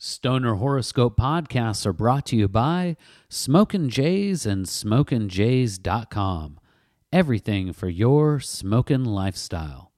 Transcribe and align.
Stoner 0.00 0.54
Horoscope 0.54 1.16
podcasts 1.16 1.84
are 1.84 1.92
brought 1.92 2.24
to 2.26 2.36
you 2.36 2.46
by 2.46 2.96
Smokin' 3.28 3.88
Jays 3.88 4.46
and 4.46 4.64
SmokinJays.com. 4.64 6.60
Everything 7.12 7.72
for 7.72 7.88
your 7.88 8.38
smoking 8.38 9.04
lifestyle. 9.04 9.90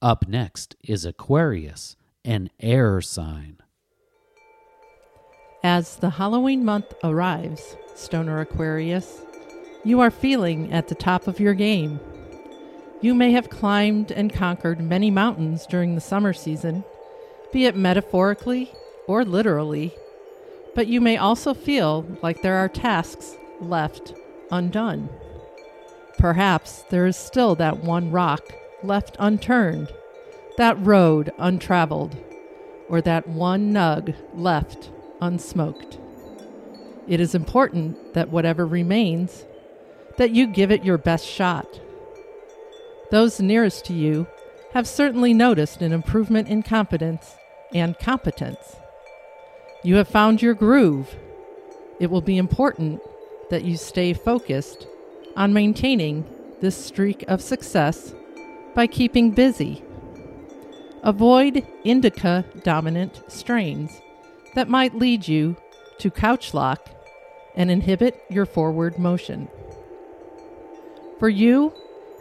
Up 0.00 0.26
next 0.26 0.74
is 0.82 1.04
Aquarius, 1.04 1.96
an 2.24 2.48
air 2.60 3.02
sign. 3.02 3.58
As 5.62 5.96
the 5.96 6.08
Halloween 6.08 6.64
month 6.64 6.94
arrives, 7.04 7.76
Stoner 7.94 8.40
Aquarius, 8.40 9.20
you 9.84 10.00
are 10.00 10.10
feeling 10.10 10.72
at 10.72 10.88
the 10.88 10.94
top 10.94 11.28
of 11.28 11.38
your 11.38 11.52
game. 11.52 12.00
You 13.02 13.14
may 13.14 13.32
have 13.32 13.50
climbed 13.50 14.12
and 14.12 14.32
conquered 14.32 14.80
many 14.80 15.10
mountains 15.10 15.66
during 15.66 15.94
the 15.94 16.00
summer 16.00 16.32
season, 16.32 16.84
be 17.52 17.66
it 17.66 17.76
metaphorically 17.76 18.72
or 19.06 19.24
literally, 19.24 19.92
but 20.74 20.86
you 20.86 21.00
may 21.00 21.16
also 21.16 21.54
feel 21.54 22.06
like 22.22 22.42
there 22.42 22.56
are 22.56 22.68
tasks 22.68 23.36
left 23.60 24.14
undone. 24.50 25.08
Perhaps 26.18 26.84
there 26.90 27.06
is 27.06 27.16
still 27.16 27.54
that 27.56 27.82
one 27.82 28.10
rock 28.10 28.52
left 28.82 29.16
unturned, 29.18 29.88
that 30.56 30.78
road 30.84 31.32
untraveled, 31.38 32.16
or 32.88 33.00
that 33.00 33.26
one 33.28 33.72
nug 33.72 34.14
left 34.34 34.90
unsmoked. 35.20 35.98
It 37.08 37.20
is 37.20 37.34
important 37.34 38.14
that 38.14 38.30
whatever 38.30 38.66
remains, 38.66 39.44
that 40.16 40.30
you 40.30 40.46
give 40.46 40.70
it 40.70 40.84
your 40.84 40.98
best 40.98 41.26
shot. 41.26 41.80
Those 43.10 43.40
nearest 43.40 43.84
to 43.86 43.92
you 43.92 44.26
have 44.72 44.86
certainly 44.86 45.34
noticed 45.34 45.82
an 45.82 45.92
improvement 45.92 46.48
in 46.48 46.62
competence 46.62 47.34
and 47.74 47.98
competence. 47.98 48.76
You 49.84 49.96
have 49.96 50.08
found 50.08 50.40
your 50.40 50.54
groove. 50.54 51.16
It 51.98 52.10
will 52.10 52.20
be 52.20 52.38
important 52.38 53.00
that 53.50 53.64
you 53.64 53.76
stay 53.76 54.12
focused 54.12 54.86
on 55.36 55.52
maintaining 55.52 56.24
this 56.60 56.76
streak 56.76 57.24
of 57.26 57.42
success 57.42 58.14
by 58.74 58.86
keeping 58.86 59.32
busy. 59.32 59.82
Avoid 61.02 61.66
indica 61.82 62.44
dominant 62.62 63.22
strains 63.26 64.00
that 64.54 64.68
might 64.68 64.94
lead 64.94 65.26
you 65.26 65.56
to 65.98 66.10
couch 66.10 66.54
lock 66.54 66.88
and 67.56 67.70
inhibit 67.70 68.22
your 68.30 68.46
forward 68.46 68.98
motion. 69.00 69.48
For 71.18 71.28
you, 71.28 71.72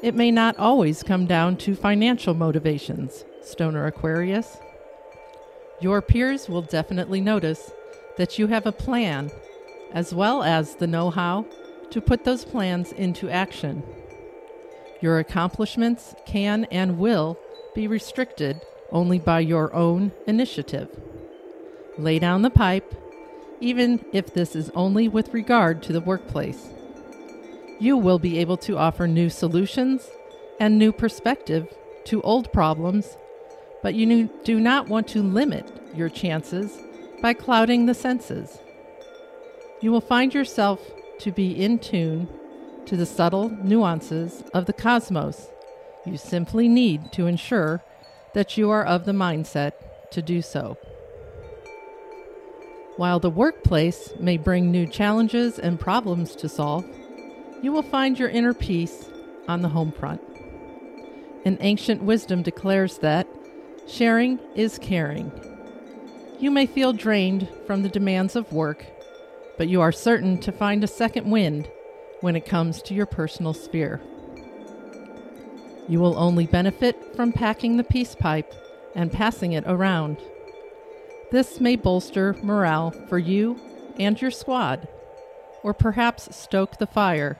it 0.01 0.15
may 0.15 0.31
not 0.31 0.57
always 0.57 1.03
come 1.03 1.27
down 1.27 1.57
to 1.57 1.75
financial 1.75 2.33
motivations, 2.33 3.23
Stoner 3.43 3.85
Aquarius. 3.85 4.57
Your 5.81 6.01
peers 6.03 6.47
will 6.47 6.61
definitely 6.61 7.21
notice 7.21 7.71
that 8.17 8.37
you 8.37 8.45
have 8.47 8.67
a 8.67 8.71
plan, 8.71 9.31
as 9.91 10.13
well 10.13 10.43
as 10.43 10.75
the 10.75 10.85
know 10.85 11.09
how 11.09 11.47
to 11.89 11.99
put 11.99 12.23
those 12.23 12.45
plans 12.45 12.91
into 12.91 13.29
action. 13.29 13.81
Your 15.01 15.17
accomplishments 15.17 16.13
can 16.27 16.65
and 16.65 16.99
will 16.99 17.39
be 17.73 17.87
restricted 17.87 18.61
only 18.91 19.17
by 19.17 19.39
your 19.39 19.73
own 19.73 20.11
initiative. 20.27 20.87
Lay 21.97 22.19
down 22.19 22.43
the 22.43 22.51
pipe, 22.51 22.93
even 23.59 24.05
if 24.13 24.33
this 24.33 24.55
is 24.55 24.69
only 24.75 25.07
with 25.07 25.33
regard 25.33 25.81
to 25.83 25.93
the 25.93 26.01
workplace. 26.01 26.69
You 27.79 27.97
will 27.97 28.19
be 28.19 28.37
able 28.37 28.57
to 28.57 28.77
offer 28.77 29.07
new 29.07 29.31
solutions 29.31 30.07
and 30.59 30.77
new 30.77 30.91
perspective 30.91 31.67
to 32.05 32.21
old 32.21 32.53
problems 32.53 33.17
but 33.81 33.95
you 33.95 34.29
do 34.43 34.59
not 34.59 34.87
want 34.87 35.07
to 35.09 35.23
limit 35.23 35.71
your 35.95 36.09
chances 36.09 36.77
by 37.21 37.33
clouding 37.33 37.85
the 37.85 37.93
senses. 37.93 38.59
You 39.81 39.91
will 39.91 40.01
find 40.01 40.33
yourself 40.33 40.79
to 41.19 41.31
be 41.31 41.51
in 41.51 41.79
tune 41.79 42.27
to 42.85 42.95
the 42.95 43.05
subtle 43.05 43.49
nuances 43.49 44.43
of 44.53 44.65
the 44.65 44.73
cosmos. 44.73 45.47
You 46.05 46.17
simply 46.17 46.67
need 46.67 47.11
to 47.13 47.27
ensure 47.27 47.81
that 48.33 48.57
you 48.57 48.69
are 48.69 48.83
of 48.83 49.05
the 49.05 49.11
mindset 49.11 49.73
to 50.11 50.21
do 50.21 50.41
so. 50.41 50.77
While 52.97 53.19
the 53.19 53.29
workplace 53.29 54.13
may 54.19 54.37
bring 54.37 54.71
new 54.71 54.85
challenges 54.85 55.57
and 55.57 55.79
problems 55.79 56.35
to 56.35 56.49
solve, 56.49 56.85
you 57.61 57.71
will 57.71 57.83
find 57.83 58.19
your 58.19 58.29
inner 58.29 58.53
peace 58.53 59.09
on 59.47 59.61
the 59.61 59.69
home 59.69 59.91
front. 59.91 60.21
An 61.45 61.57
ancient 61.61 62.03
wisdom 62.03 62.43
declares 62.43 62.99
that 62.99 63.27
Sharing 63.91 64.39
is 64.55 64.79
caring. 64.79 65.33
You 66.39 66.49
may 66.49 66.65
feel 66.65 66.93
drained 66.93 67.49
from 67.67 67.83
the 67.83 67.89
demands 67.89 68.37
of 68.37 68.53
work, 68.53 68.85
but 69.57 69.67
you 69.67 69.81
are 69.81 69.91
certain 69.91 70.37
to 70.39 70.51
find 70.53 70.81
a 70.81 70.87
second 70.87 71.29
wind 71.29 71.69
when 72.21 72.37
it 72.37 72.45
comes 72.45 72.81
to 72.83 72.93
your 72.93 73.05
personal 73.05 73.53
sphere. 73.53 73.99
You 75.89 75.99
will 75.99 76.17
only 76.17 76.45
benefit 76.47 77.17
from 77.17 77.33
packing 77.33 77.75
the 77.75 77.83
peace 77.83 78.15
pipe 78.15 78.53
and 78.95 79.11
passing 79.11 79.51
it 79.51 79.65
around. 79.67 80.21
This 81.33 81.59
may 81.59 81.75
bolster 81.75 82.37
morale 82.41 82.91
for 83.09 83.19
you 83.19 83.59
and 83.99 84.19
your 84.21 84.31
squad, 84.31 84.87
or 85.63 85.73
perhaps 85.73 86.33
stoke 86.33 86.77
the 86.77 86.87
fire 86.87 87.37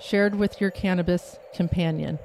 shared 0.00 0.34
with 0.34 0.60
your 0.60 0.72
cannabis 0.72 1.38
companion. 1.54 2.18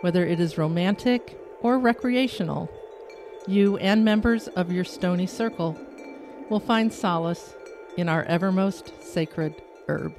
Whether 0.00 0.26
it 0.26 0.40
is 0.40 0.56
romantic 0.56 1.38
or 1.64 1.78
recreational, 1.78 2.70
you 3.48 3.78
and 3.78 4.04
members 4.04 4.48
of 4.48 4.70
your 4.70 4.84
stony 4.84 5.26
circle 5.26 5.76
will 6.50 6.60
find 6.60 6.92
solace 6.92 7.54
in 7.96 8.08
our 8.08 8.22
evermost 8.24 8.92
sacred 9.02 9.54
herb. 9.88 10.14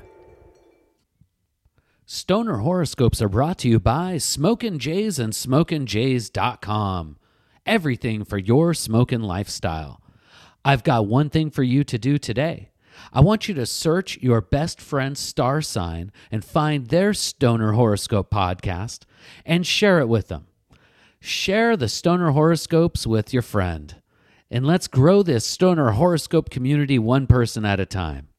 Stoner 2.08 2.58
horoscopes 2.58 3.22
are 3.22 3.30
brought 3.30 3.60
to 3.60 3.70
you 3.70 3.80
by 3.80 4.18
Smokin' 4.18 4.80
Jays 4.80 5.20
and 5.20 5.34
SmokinJays.com. 5.34 7.18
Everything 7.66 8.24
for 8.24 8.38
your 8.38 8.74
smoking 8.74 9.22
lifestyle. 9.22 10.02
I've 10.64 10.84
got 10.84 11.06
one 11.06 11.30
thing 11.30 11.52
for 11.52 11.64
you 11.64 11.84
to 11.84 11.98
do 12.00 12.18
today. 12.18 12.72
I 13.14 13.22
want 13.22 13.48
you 13.48 13.54
to 13.56 13.66
search 13.68 14.18
your 14.20 14.42
best 14.42 14.82
friend's 14.82 15.20
star 15.20 15.62
sign 15.62 16.12
and 16.32 16.44
find 16.44 16.88
their 16.88 17.14
Stoner 17.14 17.74
Horoscope 17.74 18.32
podcast 18.32 19.02
and 19.46 19.66
share 19.66 20.00
it 20.00 20.08
with 20.08 20.28
them. 20.28 20.48
Share 21.20 21.76
the 21.76 21.90
Stoner 21.90 22.32
horoscopes 22.32 23.08
with 23.08 23.34
your 23.34 23.42
friend. 23.42 23.96
And 24.52 24.66
let's 24.66 24.88
grow 24.88 25.24
this 25.24 25.46
Stoner 25.46 25.92
horoscope 25.92 26.50
community 26.50 27.00
one 27.00 27.28
person 27.28 27.66
at 27.66 27.80
a 27.80 27.86
time. 27.86 28.30